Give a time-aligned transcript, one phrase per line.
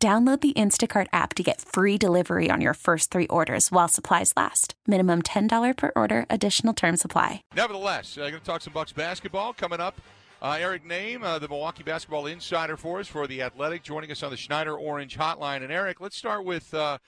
[0.00, 4.32] Download the Instacart app to get free delivery on your first three orders while supplies
[4.36, 4.74] last.
[4.86, 7.42] Minimum $10 per order, additional term supply.
[7.56, 10.00] Nevertheless, I'm uh, going to talk some Bucks basketball coming up.
[10.40, 14.22] Uh, Eric Nehm, uh, the Milwaukee basketball insider for us for the Athletic, joining us
[14.22, 15.64] on the Schneider Orange Hotline.
[15.64, 16.98] And Eric, let's start with uh,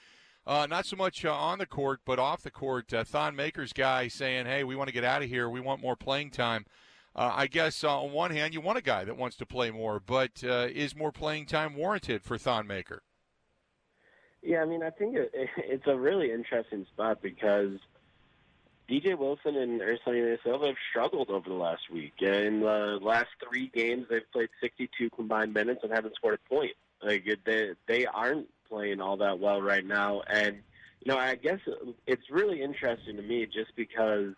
[0.45, 2.88] uh not so much uh, on the court, but off the court.
[2.88, 5.48] Thon Maker's guy saying, "Hey, we want to get out of here.
[5.48, 6.66] We want more playing time."
[7.14, 9.70] Uh, I guess uh, on one hand, you want a guy that wants to play
[9.70, 13.02] more, but uh, is more playing time warranted for Thon Maker?
[14.42, 17.79] Yeah, I mean, I think it, it's a really interesting spot because
[18.88, 22.15] DJ Wilson and Ersan Ilyasova have struggled over the last week.
[22.20, 26.73] In the last three games, they've played 62 combined minutes and haven't scored a point.
[27.02, 30.57] Like they they aren't playing all that well right now, and
[31.01, 31.60] you know, I guess
[32.07, 34.35] it's really interesting to me just because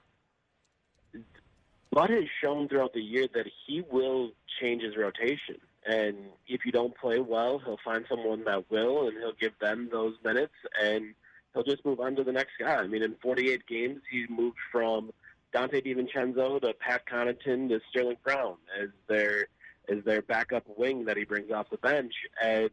[1.92, 5.58] Bud has shown throughout the year that he will change his rotation.
[5.86, 9.88] And if you don't play well, he'll find someone that will, and he'll give them
[9.92, 11.14] those minutes, and
[11.52, 12.76] he'll just move on to the next guy.
[12.76, 15.12] I mean, in 48 games, he's moved from
[15.54, 19.48] Donte DiVincenzo to Pat Connaughton to Sterling Brown as their
[19.88, 22.14] as their backup wing that he brings off the bench.
[22.42, 22.70] And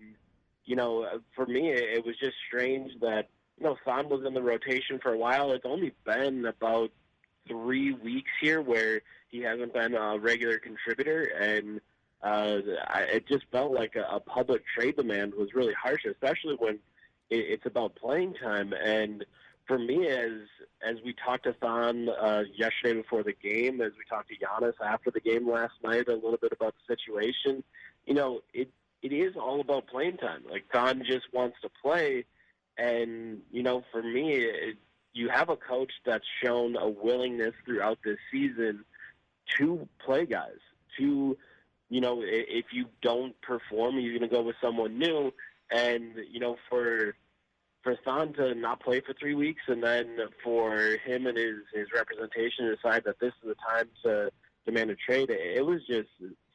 [0.65, 4.41] you know, for me, it was just strange that you know Thon was in the
[4.41, 5.51] rotation for a while.
[5.51, 6.91] It's only been about
[7.47, 11.81] three weeks here where he hasn't been a regular contributor, and
[12.21, 16.55] uh, I, it just felt like a, a public trade demand was really harsh, especially
[16.55, 16.75] when
[17.29, 18.73] it, it's about playing time.
[18.73, 19.25] And
[19.67, 20.31] for me, as
[20.81, 24.73] as we talked to Thon uh, yesterday before the game, as we talked to Giannis
[24.83, 27.64] after the game last night, a little bit about the situation,
[28.05, 28.69] you know, it
[29.02, 30.43] it is all about playing time.
[30.49, 32.25] Like Thon just wants to play,
[32.77, 34.77] and you know, for me, it,
[35.14, 38.83] you have a coach that's shown a willingness throughout this season
[39.58, 40.59] to play guys.
[40.97, 41.37] To,
[41.89, 45.33] you know, if you don't perform, you're going to go with someone new.
[45.71, 47.15] And, you know, for
[47.83, 51.87] for Thon to not play for three weeks and then for him and his, his
[51.93, 54.30] representation to decide that this is the time to
[54.65, 56.09] demand a trade, it was just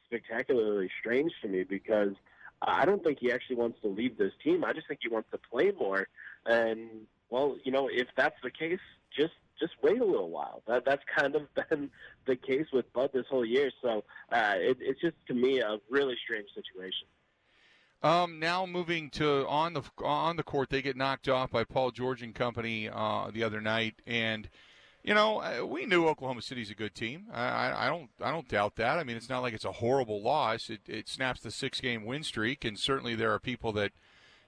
[0.05, 2.13] spectacularly strange to me because
[2.61, 4.63] I don't think he actually wants to leave this team.
[4.63, 6.07] I just think he wants to play more.
[6.45, 8.79] And well, you know, if that's the case,
[9.15, 10.61] just just wait a little while.
[10.67, 11.89] That that's kind of been
[12.25, 13.71] the case with Bud this whole year.
[13.81, 17.07] So uh, it, it's just to me a really strange situation.
[18.03, 21.91] Um, now moving to on the on the court, they get knocked off by Paul
[21.91, 24.47] George and company uh, the other night, and
[25.03, 27.25] you know uh, we knew Oklahoma City's a good team.
[27.33, 28.99] I, I, don't I don't doubt that.
[28.99, 30.69] I mean, it's not like it's a horrible loss.
[30.69, 33.93] It, it snaps the six game win streak, and certainly there are people that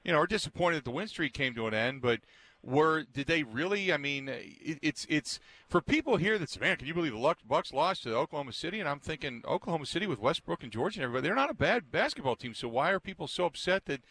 [0.04, 2.20] you know are disappointed that the win streak came to an end, but
[2.68, 3.94] were did they really?
[3.94, 5.40] I mean, it, it's it's
[5.70, 8.80] for people here that say, "Man, can you believe the Bucks lost to Oklahoma City?"
[8.80, 11.92] And I'm thinking, Oklahoma City with Westbrook and George and everybody, they're not a bad
[11.92, 12.54] basketball team.
[12.54, 14.02] So why are people so upset that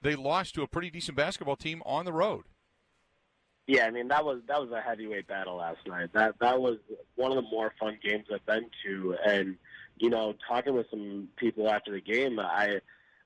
[0.00, 2.44] they lost to a pretty decent basketball team on the road?
[3.66, 6.10] Yeah, I mean that was that was a heavyweight battle last night.
[6.12, 6.76] That that was
[7.16, 9.56] one of the more fun games I've been to, and
[9.96, 12.80] you know, talking with some people after the game, I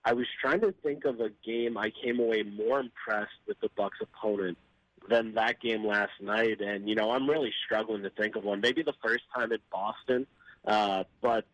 [0.04, 3.68] I was trying to think of a game I came away more impressed with the
[3.76, 4.56] Bucks opponent
[5.08, 6.60] than that game last night.
[6.60, 8.60] And, you know, I'm really struggling to think of one.
[8.60, 10.26] Maybe the first time in Boston,
[10.66, 11.44] uh, but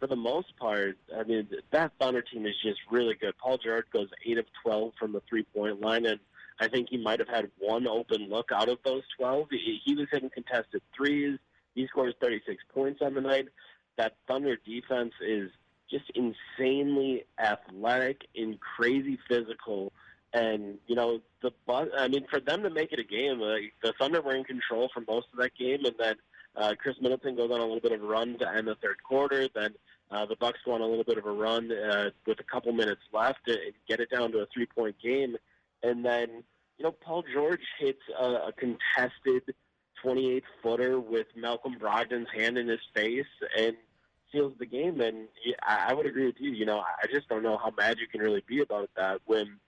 [0.00, 3.36] for the most part, I mean, that Thunder team is just really good.
[3.38, 6.20] Paul George goes 8 of 12 from the three point line, and
[6.60, 9.48] I think he might have had one open look out of those 12.
[9.50, 11.38] He, he was hitting contested threes.
[11.74, 13.48] He scores 36 points on the night.
[13.96, 15.50] That Thunder defense is
[15.90, 19.92] just insanely athletic and crazy physical.
[20.34, 21.52] And you know the.
[21.96, 24.90] I mean, for them to make it a game, uh, the Thunder were in control
[24.92, 26.16] for most of that game, and then
[26.56, 29.02] uh, Khris Middleton goes on a little bit of a run to end the third
[29.02, 29.48] quarter.
[29.54, 29.74] Then
[30.10, 32.72] uh, the Bucks go on a little bit of a run uh, with a couple
[32.72, 33.58] minutes left and
[33.88, 35.36] get it down to a three-point game.
[35.82, 36.42] And then
[36.78, 39.54] you know Paul George hits a, a contested
[40.04, 43.24] 28-footer with Malcolm Brogdon's hand in his face
[43.58, 43.76] and
[44.32, 45.00] seals the game.
[45.00, 45.28] And
[45.66, 46.50] I would agree with you.
[46.50, 49.58] You know, I just don't know how mad you can really be about that when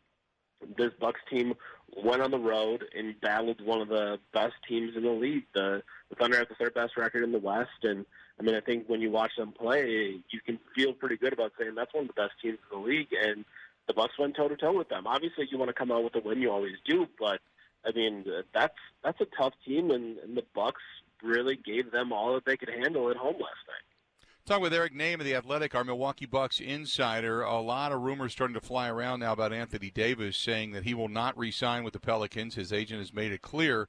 [0.76, 1.54] this Bucks team
[2.02, 5.44] went on the road and battled one of the best teams in the league.
[5.54, 8.04] The, the Thunder have the third best record in the West, and
[8.38, 11.52] I mean, I think when you watch them play, you can feel pretty good about
[11.58, 13.08] saying that's one of the best teams in the league.
[13.12, 13.44] And
[13.86, 15.06] the Bucks went toe to toe with them.
[15.06, 17.40] Obviously, you want to come out with a win, you always do, but
[17.84, 18.74] I mean that's
[19.04, 20.82] that's a tough team, and, and the Bucks
[21.22, 23.95] really gave them all that they could handle at home last night.
[24.46, 27.43] Talking with Eric Nehm of the Athletic, our Milwaukee Bucks insider.
[27.43, 30.94] A lot of rumors starting to fly around now about Anthony Davis saying that he
[30.94, 32.54] will not re-sign with the Pelicans.
[32.54, 33.88] His agent has made it clear.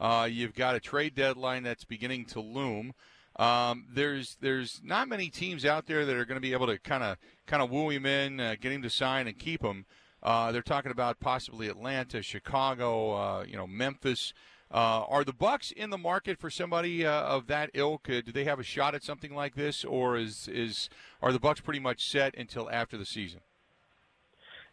[0.00, 2.94] Uh, you've got a trade deadline that's beginning to loom.
[3.36, 6.78] Um, there's there's not many teams out there that are going to be able to
[6.78, 9.84] kind of kind of woo him in, uh, get him to sign, and keep him.
[10.22, 14.32] Uh, they're talking about possibly Atlanta, Chicago, uh, you know, Memphis.
[14.70, 18.08] Uh, are the Bucks in the market for somebody uh, of that ilk?
[18.10, 20.90] Uh, do they have a shot at something like this, or is is
[21.22, 23.40] are the Bucks pretty much set until after the season?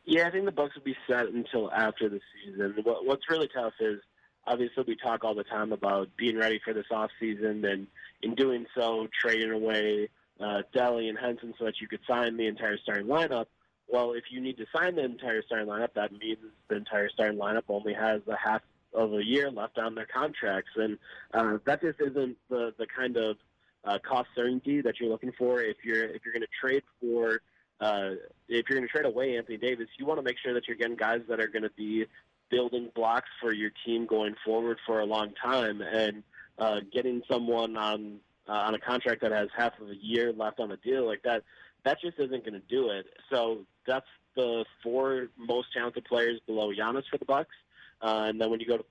[0.03, 2.75] Yeah, I think the Bucks will be set until after the season.
[2.83, 4.01] What, what's really tough is
[4.45, 7.87] obviously we talk all the time about being ready for this off season and
[8.21, 10.09] in doing so trading away
[10.39, 13.45] uh, Delly and Henson so that you could sign the entire starting lineup.
[13.87, 17.37] Well, if you need to sign the entire starting lineup, that means the entire starting
[17.37, 18.61] lineup only has a half
[18.95, 20.97] of a year left on their contracts, and
[21.33, 23.37] uh, that just isn't the the kind of
[23.83, 25.61] uh, cost certainty that you're looking for.
[25.61, 27.41] If you're if you're going to trade for
[27.79, 28.11] uh,
[28.47, 30.77] if you're going to trade away Anthony Davis, you want to make sure that you're
[30.77, 32.05] getting guys that are going to be
[32.49, 36.23] building blocks for your team going forward for a long time, and
[36.57, 40.59] uh, getting someone on uh, on a contract that has half of a year left
[40.59, 41.43] on the deal like that,
[41.83, 43.07] that just isn't going to do it.
[43.29, 44.05] So that's
[44.35, 47.55] the four most talented players below Giannis for the Bucks.
[48.01, 48.85] Uh, and then when you go to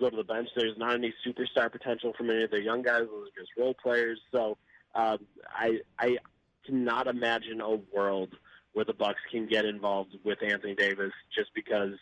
[0.00, 3.02] go to the bench, there's not any superstar potential from any of their young guys.
[3.10, 4.20] Those are just role players.
[4.30, 4.56] So
[4.94, 5.18] um,
[5.54, 6.18] I I
[6.64, 8.34] cannot imagine a world
[8.72, 11.92] where the Bucks can get involved with Anthony Davis just because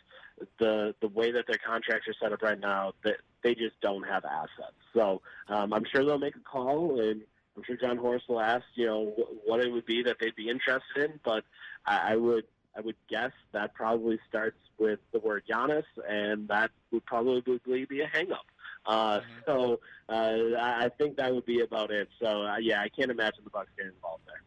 [0.59, 4.03] the the way that their contracts are set up right now, that they just don't
[4.03, 4.77] have assets.
[4.93, 7.21] So um, I'm sure they'll make a call, and
[7.55, 9.13] I'm sure Jon Horst will ask, you know,
[9.45, 11.19] what it would be that they'd be interested in.
[11.23, 11.43] But
[11.85, 12.45] I would
[12.75, 18.01] I would guess that probably starts with the word Giannis, and that would probably be
[18.01, 18.47] a hangup.
[18.85, 19.39] Uh, mm-hmm.
[19.45, 19.79] So
[20.09, 22.09] uh, I think that would be about it.
[22.19, 24.41] So uh, yeah, I can't imagine the Bucks getting involved there.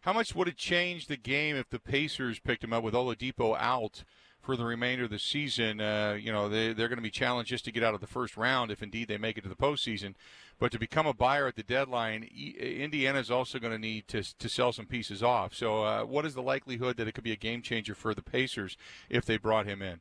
[0.00, 3.56] How much would it change the game if the Pacers picked him up with Oladipo
[3.58, 4.04] out
[4.46, 5.80] for the remainder of the season?
[5.80, 8.06] Uh, you know, they, they're going to be challenged just to get out of the
[8.06, 10.14] first round if indeed they make it to the postseason.
[10.58, 12.22] But to become a buyer at the deadline,
[12.58, 15.54] Indiana is also going to need to, to sell some pieces off.
[15.54, 18.22] So, uh, what is the likelihood that it could be a game changer for the
[18.22, 18.78] Pacers
[19.10, 20.00] if they brought him in?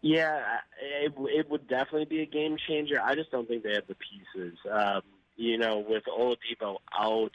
[0.00, 0.58] Yeah,
[1.02, 3.00] it, it would definitely be a game changer.
[3.02, 4.58] I just don't think they have the pieces.
[4.70, 5.02] Um,
[5.36, 7.32] you know, with Oladipo out,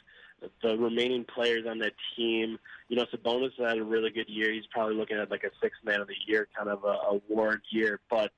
[0.62, 2.58] the remaining players on that team,
[2.88, 4.52] you know, Sabonis had a really good year.
[4.52, 7.62] He's probably looking at like a sixth man of the year kind of a award
[7.72, 8.32] year, but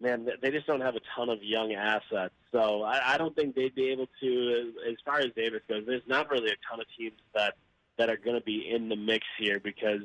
[0.00, 2.34] man, they just don't have a ton of young assets.
[2.52, 6.02] So I, I don't think they'd be able to, as far as Davis goes, there's
[6.06, 7.54] not really a ton of teams that
[7.98, 10.02] that are going to be in the mix here because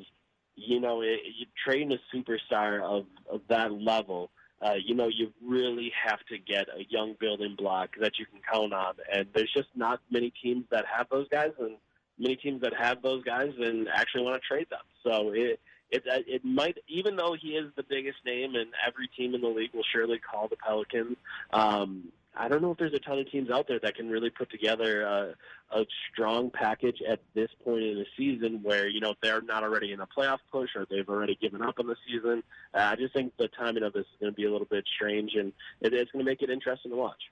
[0.56, 4.30] you know it, you trading a superstar of of that level.
[4.64, 8.40] Uh, you know, you really have to get a young building block that you can
[8.50, 11.76] count on, and there's just not many teams that have those guys, and
[12.18, 14.80] many teams that have those guys and actually want to trade them.
[15.02, 19.08] So it it uh, it might even though he is the biggest name and every
[19.08, 21.16] team in the league will surely call the Pelicans.
[21.52, 24.30] Um, I don't know if there's a ton of teams out there that can really
[24.30, 25.34] put together a,
[25.70, 29.92] a strong package at this point in the season where you know they're not already
[29.92, 32.42] in a playoff push or they've already given up on the season.
[32.74, 34.84] Uh, I just think the timing of this is going to be a little bit
[34.96, 37.22] strange and it, it's going to make it interesting to watch.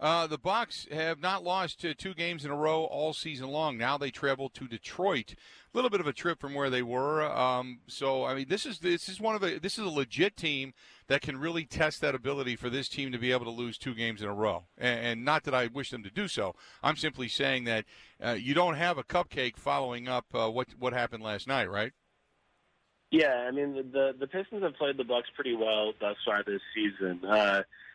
[0.00, 3.76] Uh, the Bucks have not lost uh, two games in a row all season long.
[3.76, 7.22] Now they travel to Detroit, a little bit of a trip from where they were.
[7.22, 10.38] Um, so I mean, this is this is one of the this is a legit
[10.38, 10.72] team
[11.08, 13.94] that can really test that ability for this team to be able to lose two
[13.94, 14.64] games in a row.
[14.78, 16.54] And, and not that I wish them to do so.
[16.82, 17.84] I'm simply saying that
[18.24, 21.92] uh, you don't have a cupcake following up uh, what what happened last night, right?
[23.10, 26.62] Yeah, I mean the the Pistons have played the Bucks pretty well thus far this
[26.74, 27.20] season.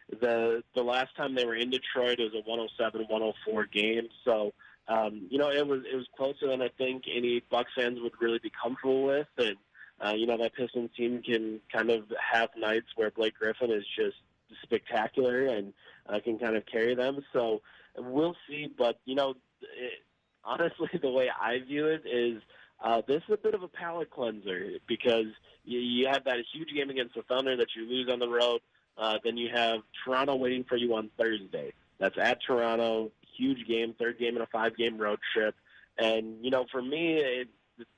[0.09, 4.07] The the last time they were in Detroit, it was a 107-104 game.
[4.23, 4.53] So
[4.87, 8.13] um, you know it was it was closer than I think any Bucks fans would
[8.21, 9.27] really be comfortable with.
[9.37, 9.55] And
[10.03, 13.83] uh, you know that Pistons team can kind of have nights where Blake Griffin is
[13.95, 14.17] just
[14.61, 15.73] spectacular and
[16.07, 17.23] uh, can kind of carry them.
[17.33, 17.61] So
[17.97, 18.67] we'll see.
[18.77, 20.03] But you know, it,
[20.43, 22.41] honestly, the way I view it is.
[22.83, 25.27] Uh, this is a bit of a palate cleanser because
[25.63, 28.59] you, you have that huge game against the Thunder that you lose on the road.
[28.97, 31.73] Uh, then you have Toronto waiting for you on Thursday.
[31.99, 33.11] That's at Toronto.
[33.37, 35.55] Huge game, third game in a five-game road trip.
[35.97, 37.49] And you know, for me, it,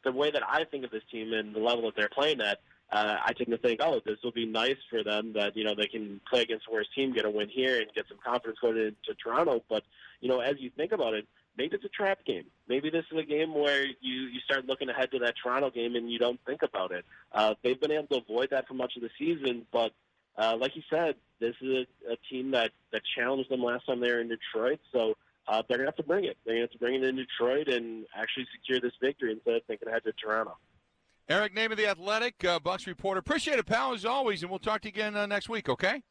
[0.03, 2.59] the way that I think of this team and the level that they're playing at,
[2.91, 5.75] uh, I tend to think, oh, this will be nice for them that you know
[5.75, 8.59] they can play against the worst team, get a win here, and get some confidence
[8.61, 9.63] going into Toronto.
[9.69, 9.83] But
[10.21, 11.27] you know, as you think about it,
[11.57, 12.45] maybe it's a trap game.
[12.67, 15.95] Maybe this is a game where you you start looking ahead to that Toronto game
[15.95, 17.03] and you don't think about it.
[17.31, 19.91] Uh, they've been able to avoid that for much of the season, but
[20.37, 23.99] uh, like you said, this is a, a team that that challenged them last time
[23.99, 24.79] they were in Detroit.
[24.91, 25.15] So
[25.47, 26.37] uh, they're gonna have to bring it.
[26.45, 29.63] They're gonna have to bring it in Detroit and actually secure this victory instead of
[29.65, 30.57] thinking ahead to Toronto.
[31.29, 33.19] Eric Nehm of the Athletic, uh, Bucks reporter.
[33.19, 35.67] Appreciate it, pal, as always, and we'll talk to you again uh, next week.
[35.67, 36.01] Okay.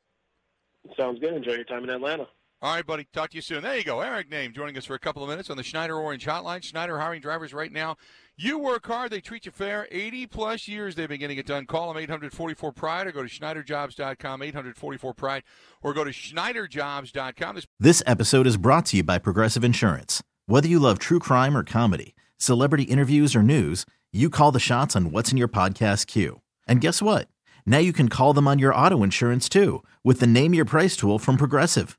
[0.96, 1.32] Sounds good.
[1.32, 2.28] Enjoy your time in Atlanta.
[2.62, 3.06] All right, buddy.
[3.12, 3.62] Talk to you soon.
[3.62, 4.00] There you go.
[4.00, 6.62] Eric Nehm joining us for a couple of minutes on the Schneider Orange Hotline.
[6.62, 7.96] Schneider hiring drivers right now.
[8.38, 9.86] You work hard, they treat you fair.
[9.90, 11.66] 80 plus years they've been getting it done.
[11.66, 15.42] Call them 844 Pride or go to SchneiderJobs.com, 844 Pride,
[15.82, 17.54] or go to SchneiderJobs.com.
[17.56, 20.22] This-, this episode is brought to you by Progressive Insurance.
[20.46, 24.96] Whether you love true crime or comedy, celebrity interviews or news, you call the shots
[24.96, 26.40] on What's in Your Podcast queue.
[26.66, 27.28] And guess what?
[27.66, 30.96] Now you can call them on your auto insurance too with the Name Your Price
[30.96, 31.98] tool from Progressive.